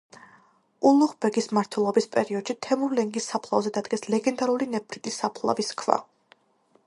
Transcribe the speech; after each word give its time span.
ულუღ 0.91 1.11
ბეგის 1.25 1.49
მმართველობის 1.51 2.07
პერიოდში 2.15 2.55
თემურლენგის 2.67 3.29
საფლავზე 3.33 3.73
დადგეს 3.77 4.07
ლეგენდარული 4.13 4.69
ნეფრიტის 4.77 5.21
საფლავის 5.25 5.73
ქვა. 5.83 5.99